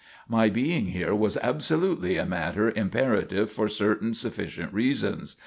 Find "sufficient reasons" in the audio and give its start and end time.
4.15-5.35